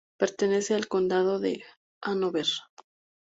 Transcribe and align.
Pertenece 0.17 0.73
al 0.73 0.87
Condado 0.87 1.39
de 1.39 1.63
Hanover. 2.01 2.47